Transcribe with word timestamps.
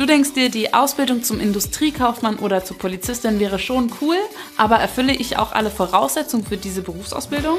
Du 0.00 0.06
denkst 0.06 0.32
dir, 0.32 0.48
die 0.48 0.72
Ausbildung 0.72 1.22
zum 1.22 1.40
Industriekaufmann 1.40 2.36
oder 2.36 2.64
zur 2.64 2.78
Polizistin 2.78 3.38
wäre 3.38 3.58
schon 3.58 3.92
cool, 4.00 4.16
aber 4.56 4.76
erfülle 4.76 5.12
ich 5.12 5.36
auch 5.36 5.52
alle 5.52 5.68
Voraussetzungen 5.68 6.46
für 6.46 6.56
diese 6.56 6.80
Berufsausbildung? 6.80 7.58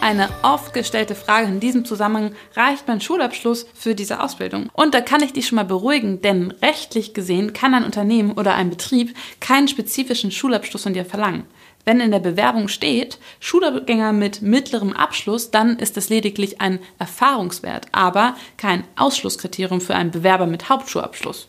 Eine 0.00 0.28
oft 0.42 0.72
gestellte 0.72 1.16
Frage 1.16 1.48
in 1.48 1.58
diesem 1.58 1.84
Zusammenhang, 1.84 2.36
reicht 2.54 2.86
mein 2.86 3.00
Schulabschluss 3.00 3.66
für 3.74 3.96
diese 3.96 4.20
Ausbildung? 4.22 4.70
Und 4.72 4.94
da 4.94 5.00
kann 5.00 5.20
ich 5.20 5.32
dich 5.32 5.48
schon 5.48 5.56
mal 5.56 5.64
beruhigen, 5.64 6.20
denn 6.22 6.52
rechtlich 6.62 7.12
gesehen 7.12 7.54
kann 7.54 7.74
ein 7.74 7.84
Unternehmen 7.84 8.30
oder 8.30 8.54
ein 8.54 8.70
Betrieb 8.70 9.16
keinen 9.40 9.66
spezifischen 9.66 10.30
Schulabschluss 10.30 10.84
von 10.84 10.94
dir 10.94 11.04
verlangen. 11.04 11.44
Wenn 11.84 12.00
in 12.00 12.10
der 12.10 12.20
Bewerbung 12.20 12.68
steht, 12.68 13.18
Schulabgänger 13.40 14.12
mit 14.12 14.42
mittlerem 14.42 14.92
Abschluss, 14.92 15.50
dann 15.50 15.78
ist 15.78 15.96
das 15.96 16.08
lediglich 16.08 16.60
ein 16.60 16.78
Erfahrungswert, 16.98 17.86
aber 17.92 18.36
kein 18.56 18.84
Ausschlusskriterium 18.96 19.80
für 19.80 19.94
einen 19.94 20.10
Bewerber 20.10 20.46
mit 20.46 20.68
Hauptschulabschluss. 20.68 21.48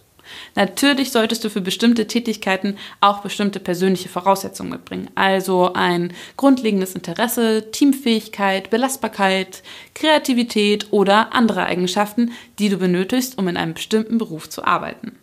Natürlich 0.56 1.12
solltest 1.12 1.44
du 1.44 1.50
für 1.50 1.62
bestimmte 1.62 2.08
Tätigkeiten 2.08 2.78
auch 3.02 3.22
bestimmte 3.22 3.60
persönliche 3.60 4.10
Voraussetzungen 4.10 4.72
mitbringen, 4.72 5.10
also 5.16 5.74
ein 5.74 6.14
grundlegendes 6.38 6.96
Interesse, 6.96 7.72
Teamfähigkeit, 7.72 8.70
Belastbarkeit, 8.70 9.64
Kreativität 9.94 10.88
oder 10.92 11.34
andere 11.34 11.66
Eigenschaften, 11.66 12.32
die 12.60 12.70
du 12.70 12.78
benötigst, 12.78 13.38
um 13.38 13.48
in 13.48 13.58
einem 13.58 13.74
bestimmten 13.74 14.18
Beruf 14.18 14.50
zu 14.50 14.64
arbeiten. 14.64 15.18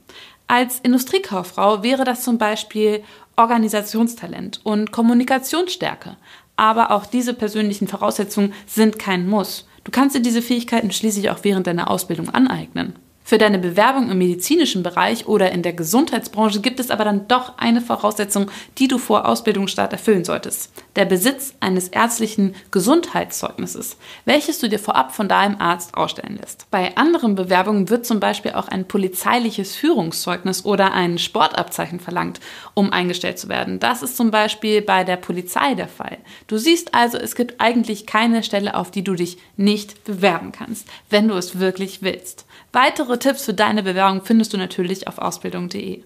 Als 0.51 0.81
Industriekauffrau 0.81 1.83
wäre 1.83 2.05
das 2.05 2.23
zum 2.23 2.39
Beispiel 2.39 3.05
Organisationstalent 3.37 4.61
und 4.65 4.93
Kommunikationsstärke. 4.93 6.17
Aber 6.57 6.91
auch 6.91 7.05
diese 7.05 7.35
persönlichen 7.35 7.87
Voraussetzungen 7.87 8.55
sind 8.67 8.99
kein 8.99 9.29
Muss. 9.29 9.69
Du 9.85 9.91
kannst 9.91 10.17
dir 10.17 10.21
diese 10.21 10.41
Fähigkeiten 10.41 10.91
schließlich 10.91 11.31
auch 11.31 11.41
während 11.43 11.67
deiner 11.67 11.91
Ausbildung 11.91 12.31
aneignen. 12.31 12.95
Für 13.23 13.37
deine 13.37 13.59
Bewerbung 13.59 14.11
im 14.11 14.17
medizinischen 14.17 14.83
Bereich 14.83 15.27
oder 15.27 15.53
in 15.53 15.63
der 15.63 15.75
Gesundheitsbranche 15.75 16.63
gibt 16.63 16.81
es 16.81 16.91
aber 16.91 17.05
dann 17.05 17.29
doch 17.29 17.59
eine 17.59 17.83
Voraussetzung, 17.83 18.51
die 18.79 18.89
du 18.89 18.97
vor 18.97 19.29
Ausbildungsstart 19.29 19.93
erfüllen 19.93 20.25
solltest. 20.25 20.73
Der 20.99 21.05
Besitz 21.05 21.55
eines 21.61 21.87
ärztlichen 21.87 22.57
Gesundheitszeugnisses, 22.73 23.99
welches 24.25 24.59
du 24.59 24.69
dir 24.69 24.81
vorab 24.81 25.15
von 25.15 25.29
deinem 25.29 25.61
Arzt 25.61 25.95
ausstellen 25.95 26.41
lässt. 26.41 26.69
Bei 26.73 26.97
anderen 26.97 27.37
Bewerbungen 27.37 27.89
wird 27.89 28.05
zum 28.05 28.19
Beispiel 28.19 28.51
auch 28.55 28.67
ein 28.67 28.89
polizeiliches 28.89 29.77
Führungszeugnis 29.77 30.65
oder 30.65 30.93
ein 30.93 31.19
Sportabzeichen 31.19 32.01
verlangt, 32.01 32.41
um 32.75 32.93
eingestellt 32.93 33.39
zu 33.39 33.49
werden. 33.49 33.79
Das 33.79 34.03
ist 34.03 34.17
zum 34.17 34.33
Beispiel 34.33 34.83
bei 34.83 35.05
der 35.05 35.19
Polizei 35.19 35.75
der 35.75 35.87
Fall. 35.87 36.19
Du 36.49 36.59
siehst 36.59 36.93
also, 36.95 37.17
es 37.17 37.37
gibt 37.37 37.61
eigentlich 37.61 38.05
keine 38.05 38.43
Stelle, 38.43 38.75
auf 38.75 38.91
die 38.91 39.05
du 39.05 39.15
dich 39.15 39.39
nicht 39.57 40.03
bewerben 40.03 40.51
kannst, 40.51 40.89
wenn 41.11 41.29
du 41.29 41.35
es 41.35 41.61
wirklich 41.61 42.03
willst. 42.03 42.45
Weitere 42.73 43.21
Tipps 43.21 43.45
für 43.45 43.55
deine 43.55 43.85
Bewerbung 43.85 44.25
findest 44.25 44.53
du 44.53 44.57
natürlich 44.57 45.07
auf 45.07 45.19
ausbildung.de. 45.19 46.03